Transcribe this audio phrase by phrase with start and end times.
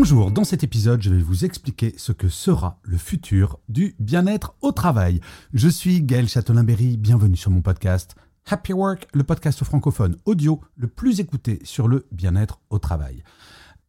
[0.00, 4.54] Bonjour, dans cet épisode, je vais vous expliquer ce que sera le futur du bien-être
[4.62, 5.20] au travail.
[5.52, 8.14] Je suis Gaël Châtelain-Berry, bienvenue sur mon podcast
[8.46, 13.22] Happy Work, le podcast francophone audio le plus écouté sur le bien-être au travail.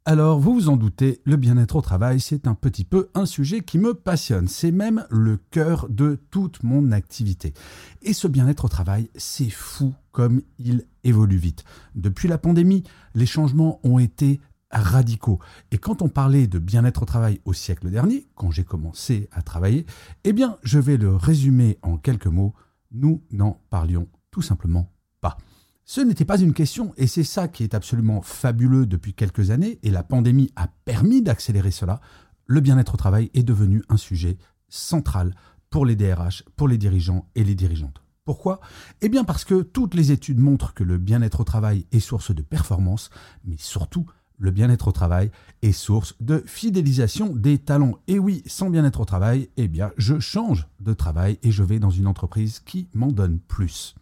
[0.04, 3.62] Alors, vous vous en doutez, le bien-être au travail, c'est un petit peu un sujet
[3.62, 4.50] qui me passionne.
[4.50, 7.54] C'est même le cœur de toute mon activité.
[8.02, 11.64] Et ce bien-être au travail, c'est fou comme il évolue vite.
[11.96, 12.84] Depuis la pandémie,
[13.16, 15.40] les changements ont été radicaux.
[15.72, 19.42] Et quand on parlait de bien-être au travail au siècle dernier, quand j'ai commencé à
[19.42, 19.86] travailler,
[20.24, 22.54] eh bien, je vais le résumer en quelques mots.
[22.92, 24.92] Nous n'en parlions tout simplement
[25.22, 25.38] pas.
[25.86, 29.80] Ce n'était pas une question, et c'est ça qui est absolument fabuleux depuis quelques années,
[29.84, 32.00] et la pandémie a permis d'accélérer cela.
[32.46, 34.38] Le bien-être au travail est devenu un sujet
[34.70, 35.36] central
[35.70, 38.02] pour les DRH, pour les dirigeants et les dirigeantes.
[38.24, 38.62] Pourquoi?
[39.02, 42.34] Eh bien parce que toutes les études montrent que le bien-être au travail est source
[42.34, 43.10] de performance,
[43.44, 44.06] mais surtout
[44.42, 48.00] le bien-être au travail est source de fidélisation des talents.
[48.08, 51.80] Et oui, sans bien-être au travail, eh bien je change de travail et je vais
[51.80, 53.96] dans une entreprise qui m'en donne plus.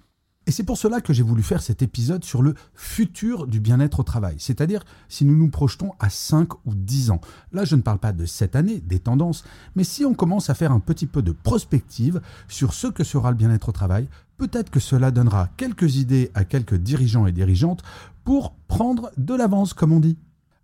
[0.47, 3.99] Et c'est pour cela que j'ai voulu faire cet épisode sur le futur du bien-être
[3.99, 7.21] au travail, c'est-à-dire si nous nous projetons à 5 ou 10 ans.
[7.51, 9.43] Là, je ne parle pas de cette année, des tendances,
[9.75, 13.29] mais si on commence à faire un petit peu de prospective sur ce que sera
[13.29, 17.83] le bien-être au travail, peut-être que cela donnera quelques idées à quelques dirigeants et dirigeantes
[18.23, 20.17] pour prendre de l'avance, comme on dit.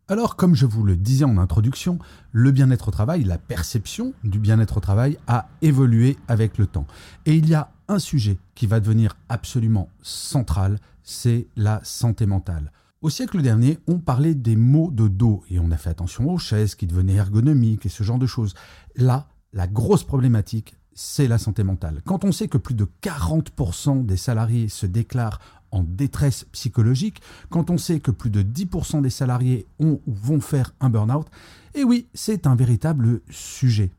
[0.07, 1.97] Alors, comme je vous le disais en introduction,
[2.31, 6.85] le bien-être au travail, la perception du bien-être au travail a évolué avec le temps.
[7.25, 12.71] Et il y a un sujet qui va devenir absolument central, c'est la santé mentale.
[13.01, 16.37] Au siècle dernier, on parlait des maux de dos et on a fait attention aux
[16.37, 18.53] chaises qui devenaient ergonomiques et ce genre de choses.
[18.95, 22.01] Là, la grosse problématique, c'est la santé mentale.
[22.05, 25.39] Quand on sait que plus de 40% des salariés se déclarent
[25.71, 30.41] en détresse psychologique, quand on sait que plus de 10% des salariés ont ou vont
[30.41, 31.27] faire un burn-out,
[31.73, 33.91] et oui, c'est un véritable sujet.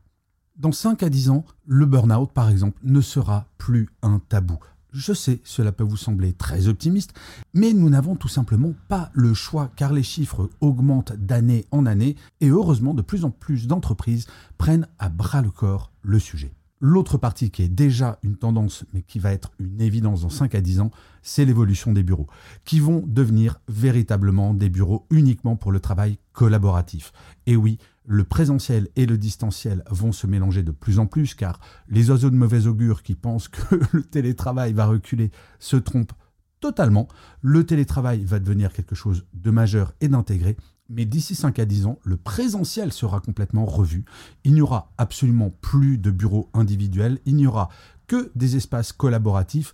[0.57, 4.57] Dans 5 à 10 ans, le burn-out, par exemple, ne sera plus un tabou.
[4.91, 7.13] Je sais, cela peut vous sembler très optimiste,
[7.53, 12.15] mais nous n'avons tout simplement pas le choix car les chiffres augmentent d'année en année
[12.41, 14.25] et heureusement de plus en plus d'entreprises
[14.57, 16.56] prennent à bras le corps le sujet.
[16.79, 20.53] L'autre partie qui est déjà une tendance, mais qui va être une évidence dans 5
[20.53, 20.91] à 10 ans,
[21.23, 22.27] c'est l'évolution des bureaux,
[22.65, 27.13] qui vont devenir véritablement des bureaux uniquement pour le travail collaboratif.
[27.47, 31.59] Et oui, le présentiel et le distanciel vont se mélanger de plus en plus, car
[31.89, 36.13] les oiseaux de mauvais augure qui pensent que le télétravail va reculer se trompent
[36.59, 37.07] totalement.
[37.41, 40.57] Le télétravail va devenir quelque chose de majeur et d'intégré,
[40.89, 44.05] mais d'ici 5 à 10 ans, le présentiel sera complètement revu.
[44.43, 47.69] Il n'y aura absolument plus de bureaux individuels, il n'y aura
[48.07, 49.73] que des espaces collaboratifs.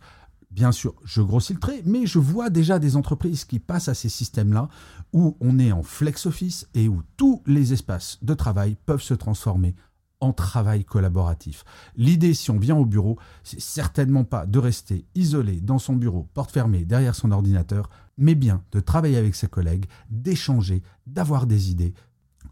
[0.51, 3.95] Bien sûr, je grossis le trait, mais je vois déjà des entreprises qui passent à
[3.95, 4.69] ces systèmes-là
[5.11, 9.15] où on est en flex office et où tous les espaces de travail peuvent se
[9.15, 9.75] transformer
[10.23, 11.65] en travail collaboratif.
[11.97, 16.29] L'idée, si on vient au bureau, c'est certainement pas de rester isolé dans son bureau,
[16.33, 21.71] porte fermée, derrière son ordinateur, mais bien de travailler avec ses collègues, d'échanger, d'avoir des
[21.71, 21.93] idées,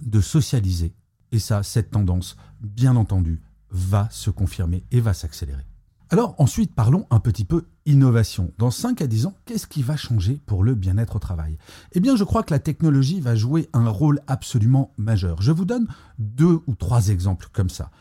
[0.01, 0.94] de socialiser.
[1.31, 5.66] Et ça, cette tendance, bien entendu, va se confirmer et va s'accélérer.
[6.09, 8.51] Alors ensuite, parlons un petit peu innovation.
[8.57, 11.57] Dans 5 à 10 ans, qu'est-ce qui va changer pour le bien-être au travail?
[11.94, 15.41] Eh bien, je crois que la technologie va jouer un rôle absolument majeur.
[15.41, 15.88] Je vous donne
[16.19, 17.91] deux ou trois exemples comme ça.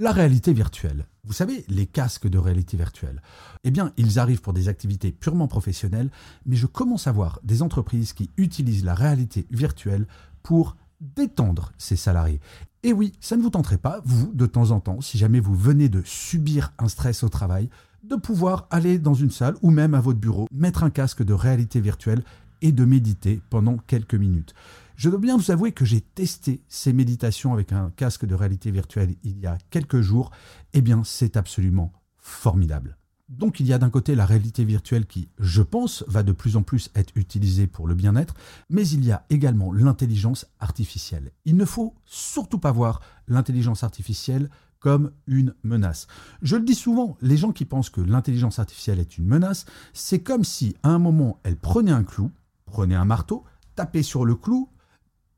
[0.00, 1.06] La réalité virtuelle.
[1.24, 3.20] Vous savez, les casques de réalité virtuelle.
[3.64, 6.12] Eh bien, ils arrivent pour des activités purement professionnelles,
[6.46, 10.06] mais je commence à voir des entreprises qui utilisent la réalité virtuelle
[10.44, 12.40] pour détendre ses salariés.
[12.84, 15.56] Et oui, ça ne vous tenterait pas, vous, de temps en temps, si jamais vous
[15.56, 17.68] venez de subir un stress au travail,
[18.04, 21.34] de pouvoir aller dans une salle ou même à votre bureau, mettre un casque de
[21.34, 22.22] réalité virtuelle
[22.62, 24.54] et de méditer pendant quelques minutes.
[24.98, 28.72] Je dois bien vous avouer que j'ai testé ces méditations avec un casque de réalité
[28.72, 30.32] virtuelle il y a quelques jours.
[30.72, 32.98] Eh bien, c'est absolument formidable.
[33.28, 36.56] Donc il y a d'un côté la réalité virtuelle qui, je pense, va de plus
[36.56, 38.34] en plus être utilisée pour le bien-être,
[38.70, 41.30] mais il y a également l'intelligence artificielle.
[41.44, 44.50] Il ne faut surtout pas voir l'intelligence artificielle
[44.80, 46.08] comme une menace.
[46.42, 50.24] Je le dis souvent, les gens qui pensent que l'intelligence artificielle est une menace, c'est
[50.24, 52.32] comme si à un moment elle prenait un clou,
[52.66, 53.44] prenez un marteau,
[53.76, 54.68] tapez sur le clou,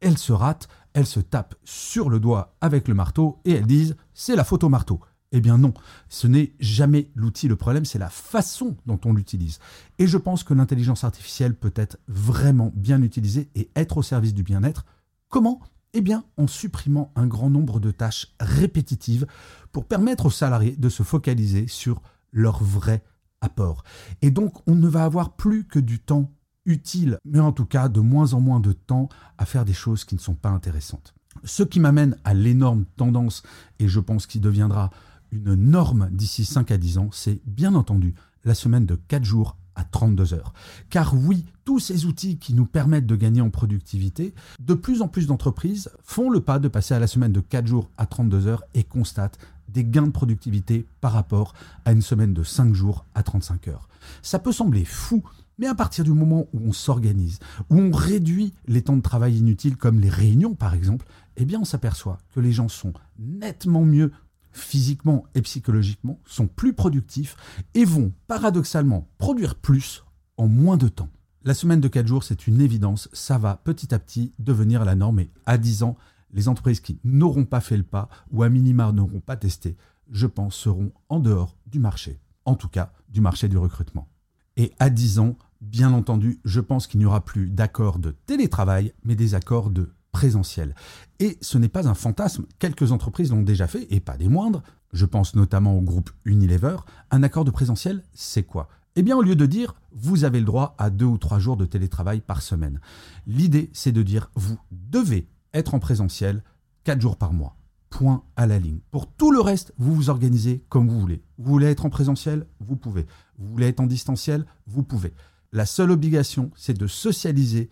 [0.00, 3.96] elles se ratent, elles se tapent sur le doigt avec le marteau et elles disent
[4.14, 5.00] c'est la photo marteau.
[5.32, 5.72] Eh bien non,
[6.08, 9.60] ce n'est jamais l'outil le problème, c'est la façon dont on l'utilise.
[9.98, 14.34] Et je pense que l'intelligence artificielle peut être vraiment bien utilisée et être au service
[14.34, 14.84] du bien-être.
[15.28, 15.60] Comment?
[15.92, 19.26] Eh bien en supprimant un grand nombre de tâches répétitives
[19.70, 23.04] pour permettre aux salariés de se focaliser sur leur vrai
[23.40, 23.84] apport.
[24.22, 26.32] Et donc on ne va avoir plus que du temps
[26.66, 29.08] utile, mais en tout cas de moins en moins de temps
[29.38, 31.14] à faire des choses qui ne sont pas intéressantes.
[31.44, 33.42] Ce qui m'amène à l'énorme tendance,
[33.78, 34.90] et je pense qu'il deviendra
[35.32, 38.14] une norme d'ici 5 à 10 ans, c'est bien entendu
[38.44, 40.52] la semaine de 4 jours à 32 heures.
[40.90, 45.08] Car oui, tous ces outils qui nous permettent de gagner en productivité, de plus en
[45.08, 48.46] plus d'entreprises font le pas de passer à la semaine de 4 jours à 32
[48.46, 51.54] heures et constatent des gains de productivité par rapport
[51.84, 53.88] à une semaine de 5 jours à 35 heures.
[54.22, 55.22] Ça peut sembler fou,
[55.60, 59.36] mais à partir du moment où on s'organise, où on réduit les temps de travail
[59.36, 63.84] inutiles comme les réunions par exemple, eh bien on s'aperçoit que les gens sont nettement
[63.84, 64.10] mieux
[64.52, 67.36] physiquement et psychologiquement, sont plus productifs
[67.74, 70.02] et vont paradoxalement produire plus
[70.38, 71.10] en moins de temps.
[71.44, 74.94] La semaine de 4 jours, c'est une évidence, ça va petit à petit devenir la
[74.94, 75.96] norme et à 10 ans,
[76.32, 79.76] les entreprises qui n'auront pas fait le pas ou à minima n'auront pas testé,
[80.10, 84.08] je pense, seront en dehors du marché, en tout cas du marché du recrutement.
[84.56, 88.92] Et à 10 ans, bien entendu, je pense qu'il n'y aura plus d'accords de télétravail,
[89.04, 90.74] mais des accords de présentiel.
[91.18, 94.62] Et ce n'est pas un fantasme, quelques entreprises l'ont déjà fait, et pas des moindres.
[94.92, 96.76] Je pense notamment au groupe Unilever.
[97.10, 98.68] Un accord de présentiel, c'est quoi?
[98.96, 101.56] Eh bien, au lieu de dire vous avez le droit à deux ou trois jours
[101.56, 102.80] de télétravail par semaine,
[103.26, 106.42] l'idée c'est de dire vous devez être en présentiel
[106.84, 107.56] quatre jours par mois.
[107.88, 108.78] Point à la ligne.
[108.92, 111.22] Pour tout le reste, vous vous organisez comme vous voulez.
[111.38, 113.06] Vous voulez être en présentiel Vous pouvez.
[113.36, 115.12] Vous voulez être en distanciel Vous pouvez.
[115.52, 117.70] La seule obligation, c'est de socialiser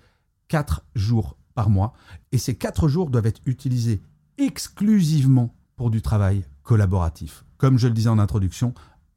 [0.48, 1.92] quatre jours par mois.
[2.32, 4.00] Et ces quatre jours doivent être utilisés
[4.36, 7.44] exclusivement pour du travail collaboratif.
[7.56, 8.74] Comme je le disais en introduction,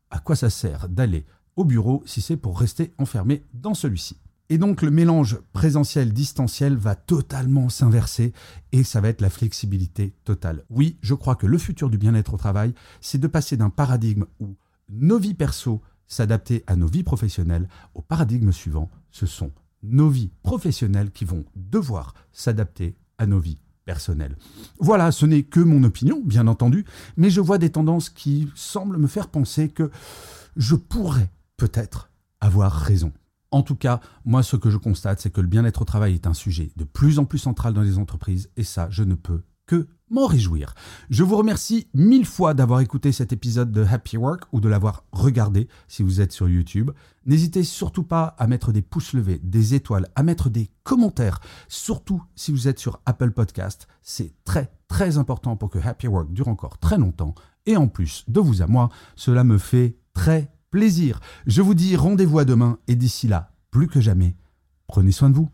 [0.10, 1.26] à quoi ça sert d'aller
[1.56, 4.18] au bureau si c'est pour rester enfermé dans celui-ci?
[4.50, 8.34] Et donc le mélange présentiel-distanciel va totalement s'inverser
[8.74, 10.66] et ça va être la flexibilité totale.
[10.70, 14.26] Oui, je crois que le futur du bien-être au travail, c'est de passer d'un paradigme
[14.40, 14.58] où
[14.90, 15.82] nos vies perso
[16.12, 21.46] s'adapter à nos vies professionnelles au paradigme suivant, ce sont nos vies professionnelles qui vont
[21.56, 24.36] devoir s'adapter à nos vies personnelles.
[24.80, 26.86] Voilà, ce n'est que mon opinion, bien entendu,
[27.16, 29.90] mais je vois des tendances qui semblent me faire penser que
[30.58, 32.12] je pourrais peut-être
[32.42, 33.14] avoir raison.
[33.52, 36.28] En tout cas, moi, ce que je constate, c'est que le bien-être au travail est
[36.28, 39.44] un sujet de plus en plus central dans les entreprises, et ça, je ne peux
[39.72, 40.74] que m'en réjouir.
[41.10, 45.06] Je vous remercie mille fois d'avoir écouté cet épisode de Happy Work ou de l'avoir
[45.14, 46.92] regardé si vous êtes sur YouTube.
[47.26, 51.40] N'hésitez surtout pas à mettre des pouces levés, des étoiles, à mettre des commentaires,
[51.70, 53.88] surtout si vous êtes sur Apple Podcast.
[54.02, 57.34] C'est très très important pour que Happy Work dure encore très longtemps.
[57.66, 61.22] Et en plus, de vous à moi, cela me fait très plaisir.
[61.48, 64.36] Je vous dis rendez-vous à demain et d'ici là, plus que jamais,
[64.88, 65.50] prenez soin de vous.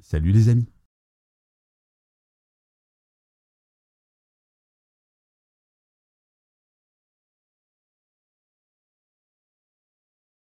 [0.00, 0.68] Salut les amis.